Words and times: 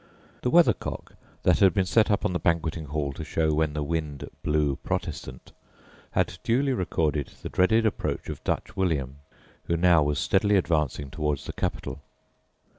The 0.41 0.49
weather 0.49 0.73
cock 0.73 1.13
that 1.43 1.59
had 1.59 1.75
been 1.75 1.85
set 1.85 2.09
up 2.09 2.25
on 2.25 2.33
the 2.33 2.39
banqueting 2.39 2.85
hall 2.85 3.13
to 3.13 3.23
show 3.23 3.53
when 3.53 3.73
the 3.73 3.83
wind 3.83 4.27
"blew 4.41 4.77
Protestant" 4.77 5.51
had 6.13 6.39
duly 6.43 6.73
recorded 6.73 7.29
the 7.43 7.49
dreaded 7.49 7.85
approach 7.85 8.27
of 8.27 8.43
Dutch 8.43 8.75
William, 8.75 9.17
who 9.65 9.77
now 9.77 10.01
was 10.01 10.17
steadily 10.17 10.55
advancing 10.57 11.11
towards 11.11 11.45
the 11.45 11.53
capital. 11.53 12.01